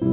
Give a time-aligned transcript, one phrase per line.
[0.00, 0.06] Hi,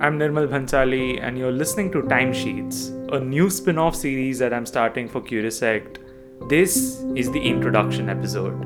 [0.00, 4.66] I'm Nirmal Bhansali, and you're listening to Timesheets, a new spin off series that I'm
[4.66, 6.00] starting for Curiosect.
[6.48, 8.58] This is the introduction episode.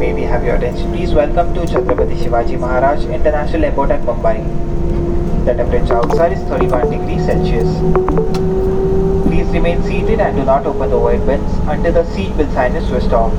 [0.00, 1.14] May we have your attention, please?
[1.14, 4.75] Welcome to Chhatrapati Shivaji Maharaj International Airport at Mumbai.
[5.46, 7.68] The temperature outside is 31 degrees Celsius.
[9.28, 12.74] Please remain seated and do not open the overhead bins until the seat belt sign
[12.74, 13.32] is switched off.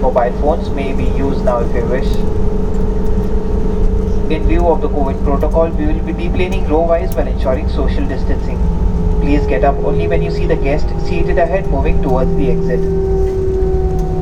[0.00, 2.08] Mobile phones may be used now if you wish.
[4.32, 8.56] In view of the COVID protocol, we will be deplaning row-wise while ensuring social distancing.
[9.20, 12.80] Please get up only when you see the guest seated ahead moving towards the exit.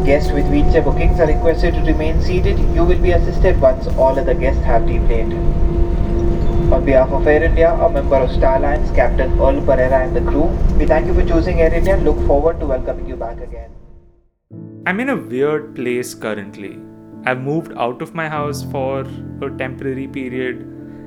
[0.04, 2.58] Guests with wheelchair bookings are requested to remain seated.
[2.74, 5.83] You will be assisted once all other guests have deplaned.
[6.74, 10.20] On behalf of Air India, a member of Star Alliance, Captain Earl Pereira and the
[10.22, 10.46] crew,
[10.76, 13.70] we thank you for choosing Air India and look forward to welcoming you back again.
[14.84, 16.80] I'm in a weird place currently.
[17.26, 19.06] I've moved out of my house for
[19.40, 20.66] a temporary period.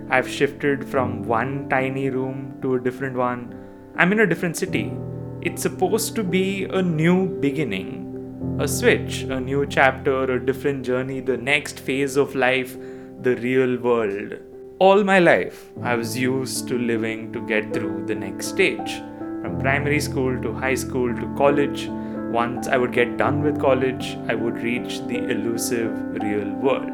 [0.09, 3.53] I've shifted from one tiny room to a different one.
[3.97, 4.93] I'm in a different city.
[5.41, 11.19] It's supposed to be a new beginning, a switch, a new chapter, a different journey,
[11.19, 12.77] the next phase of life,
[13.21, 14.46] the real world.
[14.79, 18.99] All my life, I was used to living to get through the next stage.
[19.41, 21.87] From primary school to high school to college,
[22.31, 26.91] once I would get done with college, I would reach the elusive real world.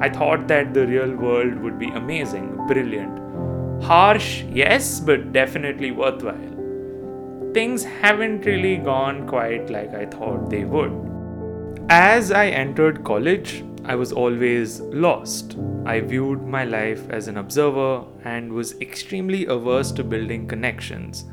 [0.00, 3.82] I thought that the real world would be amazing, brilliant.
[3.82, 7.50] Harsh, yes, but definitely worthwhile.
[7.52, 10.92] Things haven't really gone quite like I thought they would.
[11.88, 15.56] As I entered college, I was always lost.
[15.84, 21.24] I viewed my life as an observer and was extremely averse to building connections.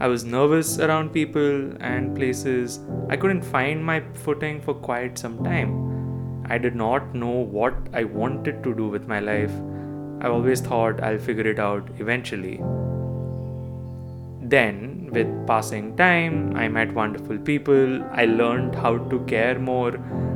[0.00, 2.80] I was nervous around people and places.
[3.08, 6.46] I couldn't find my footing for quite some time.
[6.48, 9.52] I did not know what I wanted to do with my life.
[10.20, 12.56] I always thought I'll figure it out eventually.
[14.42, 18.02] Then, with passing time, I met wonderful people.
[18.10, 19.92] I learned how to care more.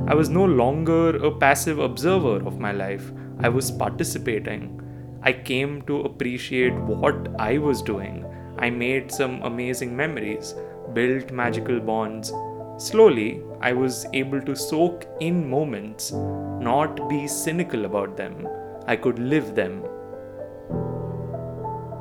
[0.06, 3.10] I was no longer a passive observer of my life,
[3.40, 4.80] I was participating.
[5.22, 8.26] I came to appreciate what I was doing.
[8.58, 10.54] I made some amazing memories,
[10.92, 12.32] built magical bonds.
[12.76, 18.46] Slowly, I was able to soak in moments, not be cynical about them.
[18.86, 19.82] I could live them.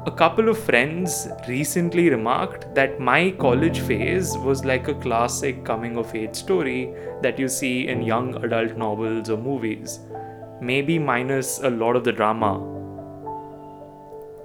[0.06, 5.96] A couple of friends recently remarked that my college phase was like a classic coming
[5.96, 10.02] of age story that you see in young adult novels or movies,
[10.60, 12.56] maybe minus a lot of the drama.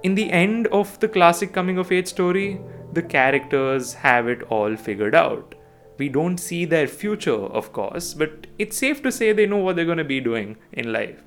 [0.03, 2.61] In the end of the classic coming of age story,
[2.93, 5.55] the characters have it all figured out.
[5.97, 9.75] We don't see their future, of course, but it's safe to say they know what
[9.75, 11.21] they're going to be doing in life.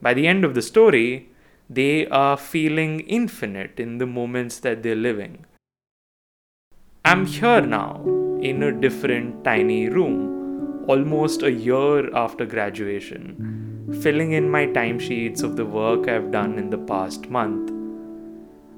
[0.00, 1.31] By the end of the story,
[1.74, 5.46] they are feeling infinite in the moments that they're living.
[7.04, 8.02] I'm here now
[8.42, 15.56] in a different tiny room, almost a year after graduation, filling in my timesheets of
[15.56, 17.70] the work I've done in the past month.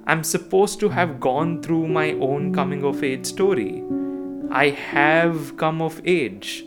[0.07, 3.83] I'm supposed to have gone through my own coming of age story.
[4.51, 6.65] I have come of age.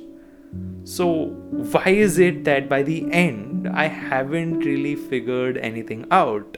[0.83, 1.27] So,
[1.71, 6.57] why is it that by the end I haven't really figured anything out?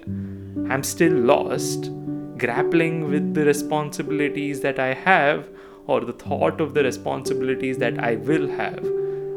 [0.69, 1.89] I'm still lost,
[2.37, 5.49] grappling with the responsibilities that I have
[5.87, 8.85] or the thought of the responsibilities that I will have,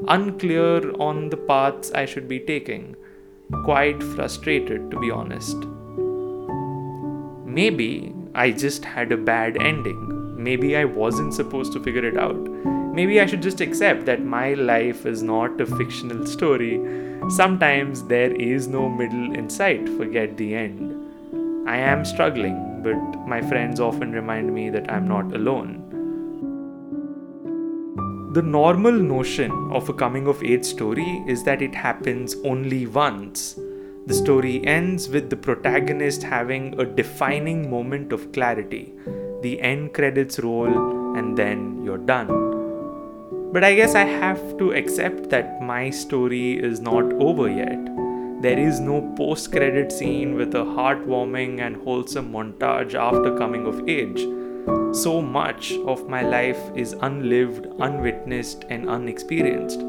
[0.08, 2.94] unclear on the paths I should be taking,
[3.64, 5.56] quite frustrated to be honest.
[7.46, 10.42] Maybe I just had a bad ending.
[10.42, 12.71] Maybe I wasn't supposed to figure it out.
[12.92, 16.78] Maybe I should just accept that my life is not a fictional story.
[17.30, 21.68] Sometimes there is no middle in sight, forget the end.
[21.68, 25.88] I am struggling, but my friends often remind me that I'm not alone.
[28.34, 33.58] The normal notion of a coming of age story is that it happens only once.
[34.06, 38.92] The story ends with the protagonist having a defining moment of clarity.
[39.40, 42.51] The end credits roll, and then you're done.
[43.52, 47.78] But I guess I have to accept that my story is not over yet.
[48.40, 53.86] There is no post credit scene with a heartwarming and wholesome montage after coming of
[53.86, 54.22] age.
[54.96, 59.80] So much of my life is unlived, unwitnessed, and unexperienced.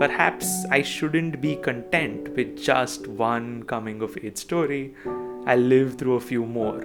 [0.00, 4.96] Perhaps I shouldn't be content with just one coming of age story.
[5.46, 6.84] I'll live through a few more.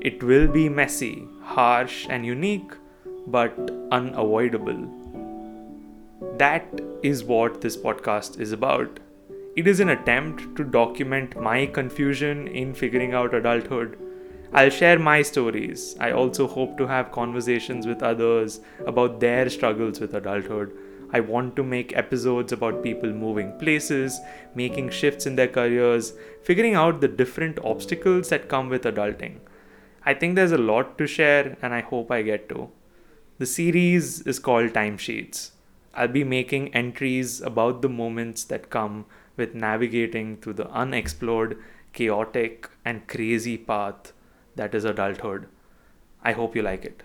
[0.00, 2.72] It will be messy, harsh, and unique,
[3.28, 4.99] but unavoidable.
[6.40, 8.98] That is what this podcast is about.
[9.56, 13.98] It is an attempt to document my confusion in figuring out adulthood.
[14.54, 15.96] I'll share my stories.
[16.00, 20.74] I also hope to have conversations with others about their struggles with adulthood.
[21.12, 24.18] I want to make episodes about people moving places,
[24.54, 29.40] making shifts in their careers, figuring out the different obstacles that come with adulting.
[30.06, 32.70] I think there's a lot to share, and I hope I get to.
[33.36, 35.50] The series is called Timesheets.
[35.92, 39.06] I'll be making entries about the moments that come
[39.36, 41.58] with navigating through the unexplored,
[41.92, 44.12] chaotic, and crazy path
[44.54, 45.48] that is adulthood.
[46.22, 47.02] I hope you like it.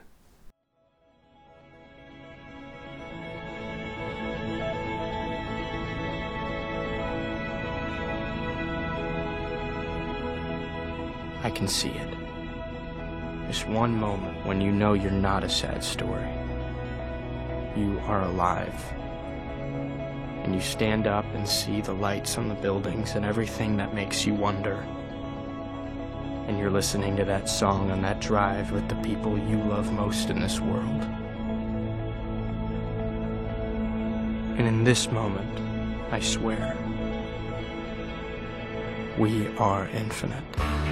[11.43, 12.17] I can see it.
[13.47, 16.44] This one moment when you know you're not a sad story.
[17.75, 18.83] You are alive.
[20.43, 24.25] And you stand up and see the lights on the buildings and everything that makes
[24.25, 24.75] you wonder.
[26.47, 30.29] And you're listening to that song on that drive with the people you love most
[30.29, 31.01] in this world.
[34.57, 35.59] And in this moment,
[36.13, 36.77] I swear,
[39.17, 40.84] we are infinite.